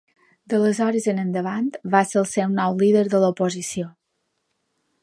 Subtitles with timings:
[0.53, 3.97] D'aleshores en endavant va ser el nou líder de l'oposició.